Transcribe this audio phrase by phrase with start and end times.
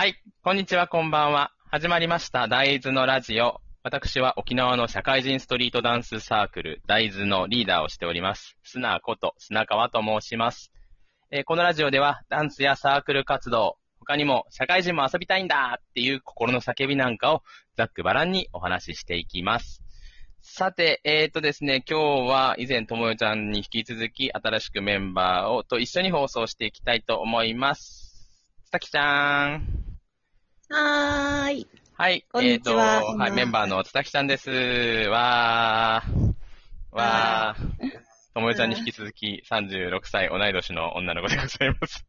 [0.00, 1.52] はい、こんにちは、こんばんは。
[1.70, 3.60] 始まりました、大豆のラジオ。
[3.82, 8.56] 私は沖縄の社会人ストリートダンスサークル、大豆のリーダーをしております。
[8.62, 10.72] 砂こと砂川と申します。
[11.30, 17.42] えーこのラジオでは、ダンスやサークル活動、他にも社会人も遊びたいんだっていう心の叫びなんかを
[17.76, 19.82] ざっくばらんにお話ししていきます。
[20.40, 28.06] さて、えーとですね、今日は以前ともよちゃんに引き続き新しくメンバーをと一緒に放送していきたいと思います。
[28.64, 29.79] つたきちゃん。
[30.72, 31.66] はーい。
[31.94, 32.24] はい。
[32.32, 34.50] こんにちはえっ、と、はい、メンバーのつたきちゃんです。
[34.50, 36.34] わー。
[36.92, 37.90] わー。
[38.32, 42.06] ともよちゃんに引き続き36歳同い年の女の子でございます。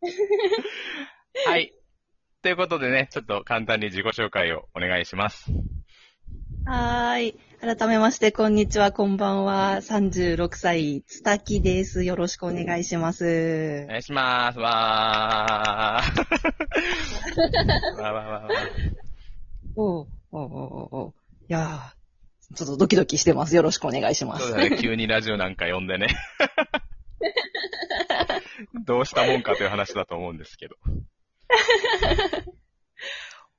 [1.44, 1.74] はい。
[2.40, 5.50] ということでね、ちょっと簡単に自己紹介をお願いします。
[6.64, 7.38] はーい。
[7.60, 9.78] 改めまして、こんにちは、こんばんは。
[9.80, 12.04] 36歳、つたきです。
[12.04, 13.88] よろしくお願いしますお。
[13.88, 14.60] 願いします。
[14.60, 16.18] わー。
[18.00, 18.54] わーわーわーわー。
[19.74, 21.14] おうおうおうおう
[21.48, 23.56] いやー、ちょっとドキドキしてます。
[23.56, 24.46] よろしくお願いします。
[24.46, 26.06] そうだね、急にラジオなんか呼んでね。
[28.86, 30.76] どうしたもんかという話だと思うんですけど。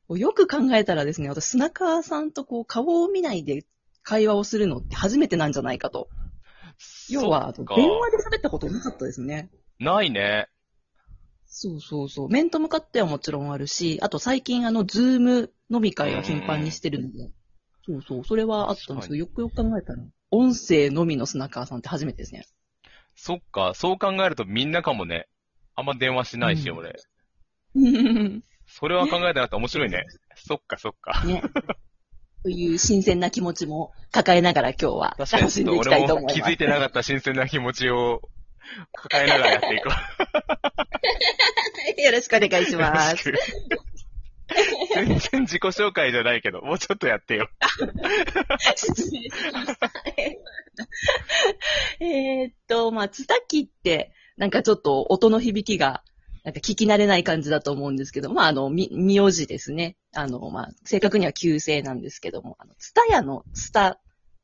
[0.17, 3.65] よく考えたらですね、私、砂川さんとこう、顔を見ないで
[4.03, 6.09] 会話をするのって初めてなんじゃないかと。
[7.09, 9.49] 要は、電話で喋ったことなかったですね。
[9.79, 10.47] ないね。
[11.45, 12.29] そうそうそう。
[12.29, 17.31] 面と向かってはもちろんあるし、あと最近あの、ズーム飲み会を頻繁にしてるので、
[17.85, 22.45] そうそう、それはあったんですけど、よくよく考えたら、音声のみの砂川さんって初めてですね。
[23.15, 25.27] そっか、そう考えるとみんなかもね。
[25.75, 26.95] あんま電話しないし、うん俺。
[27.73, 28.41] ね。
[28.67, 30.05] それは考えたらって面白いね。
[30.35, 31.23] そっか、そっか。
[32.43, 36.39] という新鮮な気持ちも抱えながら今日は楽しんでいきた俺いと思います。
[36.39, 38.21] も気づいてなかった新鮮な気持ちを
[38.93, 39.89] 抱えながらやっていこ
[41.97, 42.01] う。
[42.01, 43.31] よろしくお願いします。
[44.93, 47.49] 全然自己紹介じゃないけど、もうちょっとやってよ。
[48.75, 49.91] 失礼しました。
[51.99, 56.03] えーっと、まあ、つたきって、なんかちょっと音の響きが、
[56.49, 59.97] なんか聞き慣れない感じだと思うんですけど、まあ、あの、み、名字ですね。
[60.15, 63.99] あの、まあ、正確には旧姓なんですけども、あの、ツタヤのツタ、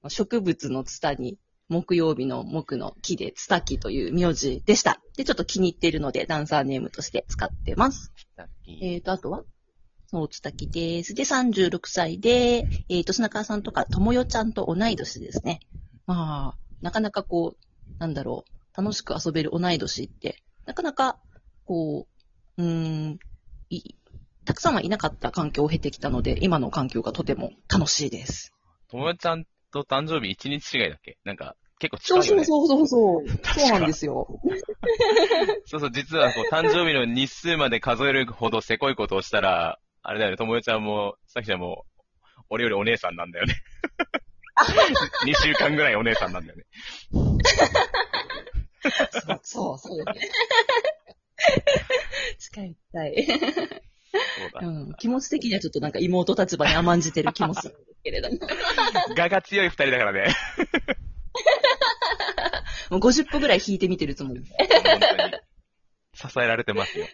[0.07, 5.01] 植物のツタに、木曜日の木の木でツタキという名字でした。
[5.17, 8.11] で、ちょっと気に入っているので、ダンサーネームとして使ってます。
[8.67, 9.43] えーと、あとは？
[10.05, 11.15] そう、つたきです。
[11.15, 15.59] で、36歳で、えーと、砂川さんとか、ともよちゃんと同い年ですね。
[16.05, 17.65] まあ、なかなかこう、
[17.97, 21.19] なんだろう、楽しく遊べる同い年って、なかなか、
[21.65, 22.07] こ
[22.57, 23.19] う、うーん、
[23.69, 23.81] い、
[24.45, 28.53] たくさんはいなかった環境を経てきたので、今の環境がとても楽しいです。
[28.89, 31.17] ともよちゃんと誕生日1日違いだっけ？
[31.23, 32.45] なんか、結構近いよね。
[32.45, 32.93] そうそうそ
[33.23, 33.37] うそう。
[33.39, 34.27] かそうなんですよ。
[35.65, 41.85] そうそう、実はこう、誕生日の日数まで数えるほどせこいことをしたら、あれだよね、ともよちゃんも、さきちゃんも、
[42.49, 43.55] 俺よりお姉さんなんだよね。
[45.25, 46.63] 2週間ぐらいお姉さんなんだよね。
[49.11, 50.29] そう、そう、そうですね。
[52.39, 53.25] 近い、近い。
[53.25, 54.67] そうだ。
[54.67, 58.39] うん、気持ち的にはちょっとなんか妹立場に甘んじてる気もするんですけれども。
[59.17, 60.27] 我が強い二人だからね。
[62.89, 64.43] もう50歩ぐらい引いてみてるつもり。
[64.45, 64.51] 支
[66.39, 67.07] えられてますよ。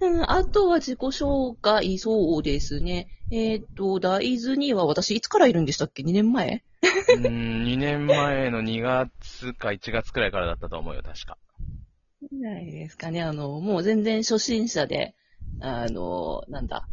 [0.00, 3.08] うん、あとは自己紹介、そうですね。
[3.30, 6.64] えっ、と、大豆には私いつからいるんでしたっけ ?2 年前？
[6.82, 11.36] うーん、2年前の2月か1月くらいからだったと思うよ、確か。
[12.32, 13.22] ないですかね。
[13.22, 15.14] あの、もう全然初心者で、
[15.60, 16.88] あの、なんだ、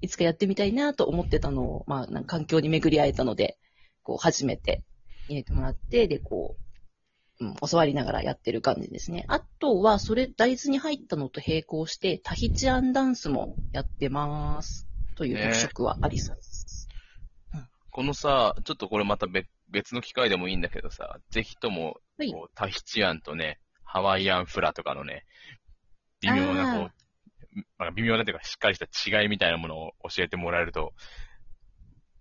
[0.00, 3.56] いつかやってみたいなと思ってたのを、まあ、環境に巡り会えたので、
[4.02, 4.82] こう、初めて
[5.28, 6.65] 入れてもらって、で、こう、
[7.38, 9.24] うん、教わりながらやってる感じですね。
[9.28, 14.86] あとは、それ、大豆に入ったのと並行して、タヒチアンダンスもやってます。
[15.16, 16.88] というね特色はありそうです。
[17.90, 25.24] このさ、ちょっとこれまた別別の機会でもいいんだけどさ、ぜひとも、はいタヒチアンとね、ハワイアンフラとかのね、
[26.20, 26.90] 微妙なこ
[27.56, 30.92] う、まあ、微妙なというかしっかりした違いみたいなものを教えてもらえると、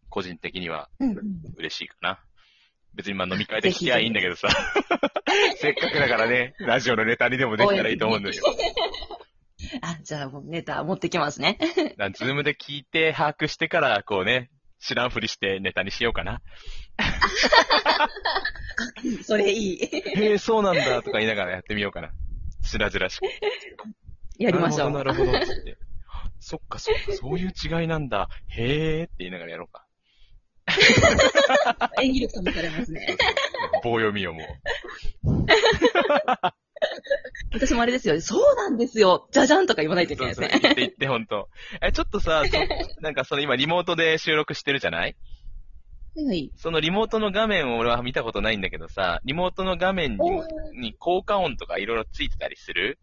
[0.10, 1.22] 個人的にはうんうん
[1.58, 2.24] 嬉しいかな。
[2.96, 4.48] 別にまあ飲み会で聞きゃいいんだけどさ、
[5.58, 8.46] せっかくだからね、ラジオのネタにでもできたらいいと思うんだけど。
[9.82, 11.58] あ、じゃあもうネタ持ってきますね。
[11.98, 14.50] だズームで聞いて把握してから、こうね、
[14.80, 16.42] 知らんふりしてネタにしようかな。
[19.24, 19.80] それいい。
[19.84, 22.12] へえ、そうなんだとか言いながらやってみようかな。
[22.62, 23.24] しらじらしく。
[24.38, 24.92] やりましょう。
[24.92, 25.56] なるほど、なるほど。
[25.56, 25.78] つって
[26.40, 28.30] そっか、そっか、そういう違いなんだ。
[28.48, 29.85] へえって言いながらやろうか。
[32.02, 33.18] 演技力試されますね。
[33.84, 34.46] 棒読みをもう。
[37.54, 38.20] 私もあれですよ。
[38.22, 39.28] そうなんですよ。
[39.32, 40.68] じゃじゃんとか言わないといけそうそう、ないですね。
[40.68, 41.50] 言って言って、ほんと。
[41.82, 42.44] え、ちょっとさ、
[43.02, 45.16] なんかその今リモートで収録してるじゃない？
[46.16, 46.52] はい。
[46.56, 50.20] そのリモートの画面を俺は見たことないんだけどさ、リモートの画面に
[50.80, 53.00] に効果音とかいろいろついてたりする？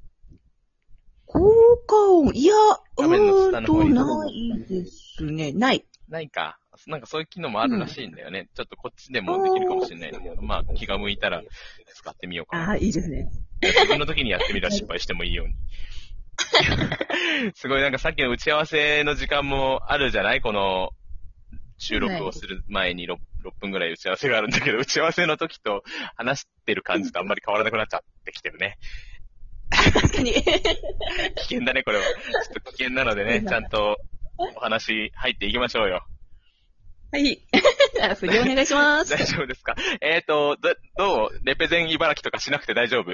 [1.27, 1.41] 効
[1.87, 2.55] 果音、いや、
[2.99, 5.53] うんと、ないですね。
[5.53, 5.87] ない。
[6.13, 6.59] ないか。
[6.87, 8.49] なんかそういう機能もあるらしいんだよね。
[8.55, 11.43] ちょっとこっちでもできるかもしれないんだけど、まあ気が向いたら
[11.95, 12.65] 使ってみようかな。
[12.69, 13.29] ああ、いいですね。
[13.61, 15.55] 自分の時にやってみたら失敗してもいいように。
[17.55, 20.41] すごいなんかさっきの打ち合わせの時間もあるじゃない？
[20.41, 20.91] この
[21.79, 23.15] 収録をする前に 6,
[23.45, 25.83] 6分ぐらい打ち合わせがあるんだけど、打ち合わせの時と
[26.17, 28.79] 話してる感じとあんまり変わらなくなっちゃってきてるね。
[29.71, 30.33] 確かに。
[30.45, 30.45] 危
[31.43, 32.05] 険だね、これは。
[32.05, 33.99] ちょっと危険なのでね、ちゃんと
[34.57, 36.05] お話入っていきましょうよ。
[37.13, 37.39] はい。
[38.03, 39.11] あ振りお願いします。
[39.17, 39.77] 大丈夫ですか？
[40.01, 41.41] えっ、ー、と、ど、どう？
[41.45, 43.13] レペゼン茨城とかしなくて大丈夫？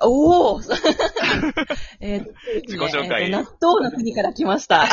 [0.00, 0.60] おお
[2.00, 2.30] えーと
[2.62, 4.86] 自己紹介えーと納豆の国から来ました。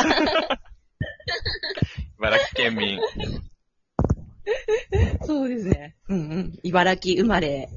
[2.18, 2.98] 茨城県民。
[5.24, 5.96] そうですね。
[6.08, 6.58] うんうん。
[6.64, 7.68] 茨城生まれ、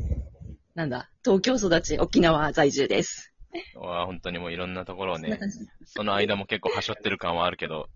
[0.75, 3.28] なんだ、東京育ち、沖縄在住です。
[3.75, 5.39] わあ本当にもういろんなところをね
[5.85, 7.89] その間も結構はしょってる感はあるけど、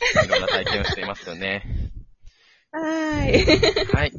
[0.24, 1.64] いろんな体験をしていますよね。
[2.70, 3.94] はーい。
[3.94, 4.12] はい。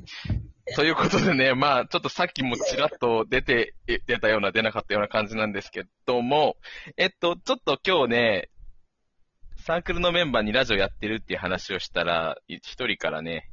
[0.75, 6.57] ということでね、まあ、ちょっとさっきもちらっと出て、え出たような、出なかったような感じなんですけども、
[6.97, 8.49] えっと、ちょっと今日ね、
[9.57, 13.49] サークルのメンバーにラジオやってるっていう話をしたら、い一人からね、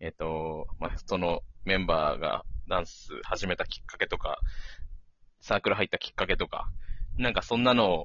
[0.00, 4.38] えっと、まあ、そのメンバーがダンス始めたきっかけとか、
[5.40, 6.68] サークル入ったきっかけとか、
[7.18, 8.04] なんかそんなのを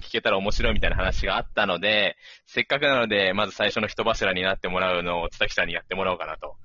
[0.00, 6.56] 聞けたら面白いみたいな話があったので、せっかくなので、まず最初の人柱になってもらうのを、津崎さんにやってもらおうかなと。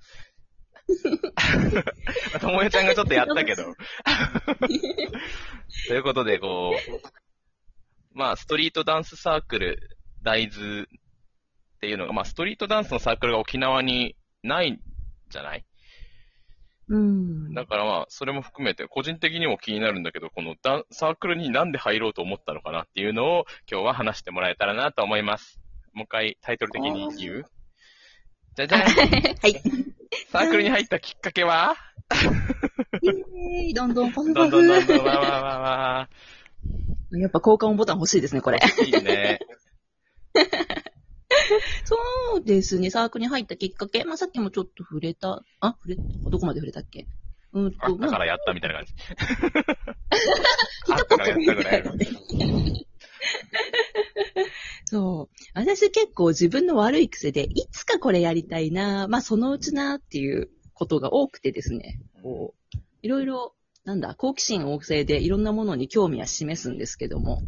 [2.40, 3.64] ともえちゃんがちょっとやったけど。
[5.88, 6.74] ということで、こ
[8.14, 10.86] う、まあ、ストリートダンスサークル、大豆っ
[11.82, 14.80] ていうのが、まあ、ストリートダンスのサークルが沖縄にないん
[15.30, 15.66] じゃない？
[16.90, 17.54] うん。
[17.54, 25.60] だからまあ、それも含めて、個人的にも気になるんだけど、このダンサークルになんで入ろうと思ったのかなっていうのを、今日は話してもらえたらなと思います。
[25.94, 27.46] もう一回タイトル的に言う？
[28.56, 29.54] じゃじゃん はい。
[30.32, 31.76] サークルに入ったきっかけは？
[33.02, 34.88] イェーイどんどんパフパどんどんどんフ。
[34.88, 36.10] どんわわわわ。
[37.12, 38.60] やっぱ交換音ボタン欲しいですね、これ。
[38.86, 39.40] いいね。
[41.86, 41.98] そ
[42.38, 44.04] うですね、サークルに入ったきっかけ。
[44.04, 46.02] まあ、さっきもちょっと触れた、あ、触れた？
[46.30, 47.08] どこまで触れたっけ？
[47.54, 48.94] うんあと、ったからやったみたいな感じ。
[50.86, 51.32] 聞いたことない
[51.76, 52.88] あったい。
[54.86, 55.36] そう。
[55.54, 63.54] 私結構自分の悪い癖で、いつかこれやりたいな、まあそのうちなっていうことが多くてですね、こう、いろいろ、
[63.84, 67.42] なんだ、好奇心旺盛でいろんなものに興味は示すんですけども、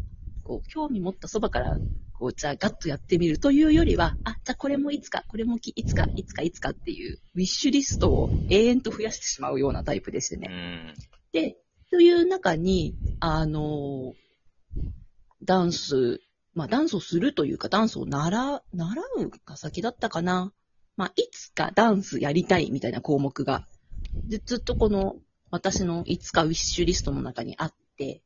[0.50, 1.78] こう、興味持ったそばから、
[2.12, 10.48] こう、じゃあガッとやってみるというよりは、あ、じゃあこれもいつか、これもきいつか、いつか、いつかっていう、ウィッシュリストを永遠と増やしてしまうようなタイプでしてね。
[10.50, 10.94] うん。
[11.30, 11.56] で、
[11.88, 14.14] という中に、あの、
[15.44, 16.20] ダンス、
[16.52, 20.52] まあダンスをするというか、ダンスを習、習うが先だったかな。
[20.96, 23.68] まあ、いつかダンスやりたいみたいな項目が、
[24.28, 25.14] でずっとこの
[25.52, 28.22] 私のいつかウィッシュリストの中にあって、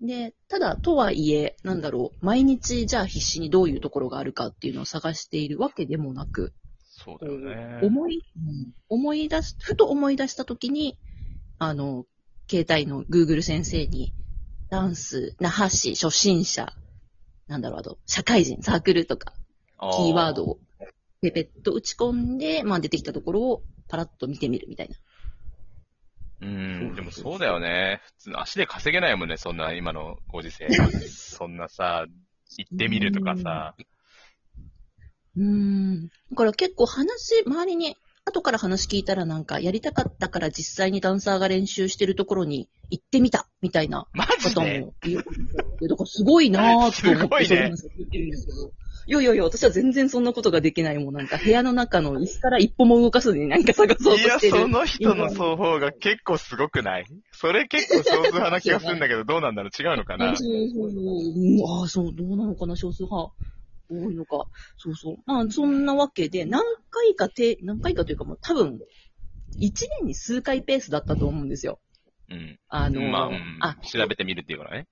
[0.00, 6.52] で、ただとはいえ、なんだろう、毎日じゃあ必死にどういうところがあるかっていうのを探しているわけでもなく、
[6.98, 7.80] そうだよね。
[7.82, 10.98] 思い、うん思い出し、ふと思い出したときに、
[11.58, 12.06] あの、
[12.50, 14.14] 携帯の Google 先生に、
[14.70, 16.72] ダンス、那覇市、初心者、
[17.46, 19.32] なんだろう、あと、社会人、サークルとか、
[19.96, 20.58] キーワードを、
[21.20, 24.96] ペペッと打ち込んで、まあ出てきたところを、パラッと見てみるみたいな。
[26.40, 28.00] うん、でもそうだよね。
[28.04, 30.68] 普通の足で稼げないもんね、そんな今のご時世。
[31.08, 32.06] そんなさ、
[32.56, 33.74] 行ってみるとかさ。
[35.36, 36.08] うーん。
[36.30, 45.10] だから結構話、周りに、後から話聞いたらなんか、やりたかったから実際にダンサーが練習してるところに行ってみた、みたいなマジ方でもいる。
[45.10, 45.22] いや
[45.88, 48.72] だからすごいなぁと思すごって、 いねそういう
[49.08, 51.14] いやいやいや、私は全然そんなことができないもん。
[51.14, 54.58] なんか部屋の中の椅子から一歩も動かすのになんか探そういや、としてる。
[54.60, 57.06] その人の双方が結構すごくない？
[57.32, 59.82] それ結構少数派な気がするんだけど、どうなんだろう？
[59.82, 60.36] 違うのかな？
[60.36, 63.32] そうそうそううんああ、そう、どうなのかな、少数派。
[63.90, 64.46] 多いのか？
[64.76, 65.16] そうそう。
[65.24, 68.78] まあ、そんなわけで、何回かて、何回かというかもう多分、
[69.58, 71.80] 一年に数回ペースだったと思うんですよ。
[72.30, 72.58] うん。
[72.68, 74.86] あの、まあ、うんあ、調べてみるっていうからね。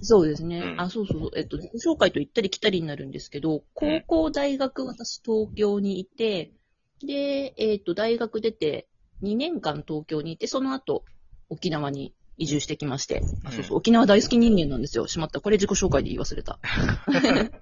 [0.00, 0.60] そうですね。
[0.60, 1.30] うんあ、そうそうそう。
[1.36, 6.52] えっと、自己紹介と行ったり来たりになるんですけど、高校、大学、私東京にいて、
[7.00, 8.88] で、えっと、大学出て
[9.22, 11.04] 2年間東京にいて、その後、
[11.48, 13.24] 沖縄に移住してきまして。
[13.44, 15.06] あ、そうそう、沖縄大好き人間なんですよ。
[15.06, 15.40] しまった。
[15.40, 16.60] これ自己紹介で言い忘れた。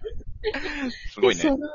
[1.12, 1.42] すごいね。
[1.42, 1.68] でその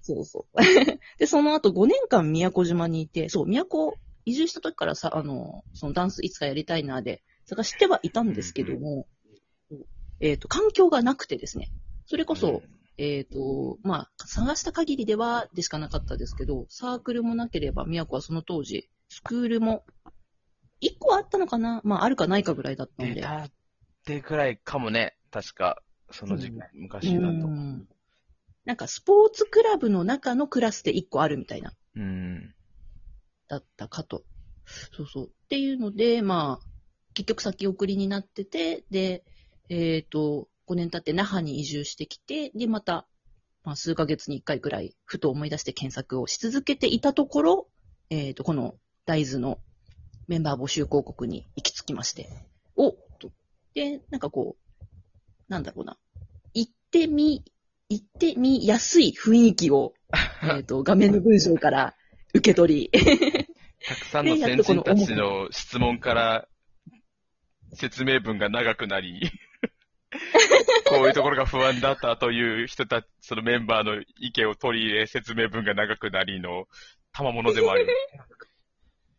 [0.00, 0.56] そうそう。
[1.18, 9.06] で、その後5年間宮古島にいて、そう、宮古移住した時からさ、あの、そのダンスいつかやりたいなで、探してはいたんですけども、
[10.20, 11.70] えっ、と、環境がなくてですね。
[12.06, 12.62] それこそ、
[12.98, 19.84] えっ、と、まあ、探した限りではでしかなかったですけど、サークルもなければ、宮古はその当時、スクールも、
[20.82, 21.80] 1個あったのかな？
[21.84, 23.14] まあ、あるかないかぐらいだったんで。
[23.14, 23.50] 出たっ
[24.04, 25.16] てくらいかもね。
[25.30, 27.26] 確か、その時うん昔だと。
[27.26, 27.88] うん
[28.66, 31.72] なんか、スポーツクラブの中のクラスで1個あるみたいな。
[31.94, 32.52] うん。
[33.46, 34.24] だったかと。
[34.96, 35.26] そうそう。
[35.28, 36.66] っていうので、まあ、
[37.14, 39.24] 結局先送りになってて、で、
[39.68, 43.06] えっ、と、5年経って那覇に移住してきて、で、また、
[43.64, 47.68] まあ、数ヶ月に1回くらい、ふと思い出して検索をし続けていたところ、
[48.10, 49.58] えっ、と、この大豆の
[50.28, 52.28] メンバー募集広告に行き着きまして、
[52.76, 53.32] おと。
[53.74, 54.84] で、なんかこう、
[55.48, 55.96] なんだろうな。
[56.54, 57.44] 行ってみ、
[57.88, 59.94] 行ってみやすい雰囲気を、
[60.42, 61.94] えっと、画面の文章から
[62.34, 63.46] 受け取り、
[63.86, 66.48] たくさんの先人たちの質問から
[67.74, 69.30] 説明文が長くなり、
[70.88, 76.66] こういうところが不安だったという人たち、そのメンバーの意見を取り入れ、説明文が長くなりの
[77.12, 77.86] 賜物でもあり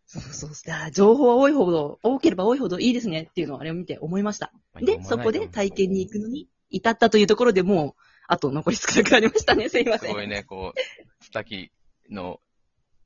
[0.05, 0.91] そうそうそう。
[0.91, 4.53] 情報は多いほど、多ければ多いほどいいですねっていうのをあれを見て思いました。
[4.75, 9.67] で、そこで体験に行くのに至ったというところでもう、あと残り少なくなりましたね。
[9.69, 10.13] すいますせん。
[10.13, 11.71] ごいね、こう、ツタキ
[12.09, 12.39] の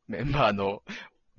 [0.08, 0.84] メンバーの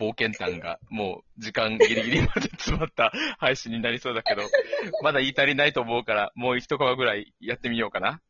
[0.03, 4.43] 冒険談がもう時間ギリギリまで詰まった配信になりそうだけど、
[5.03, 8.21] まだ言い足りないと思うから、もう一コマぐらいやってみようかな。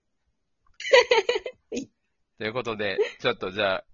[2.39, 3.85] ということで、ちょっとじゃあ、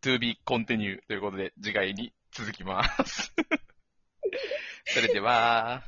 [0.00, 3.34] to be continue ということで、次回に続きます。
[4.86, 5.82] それでは、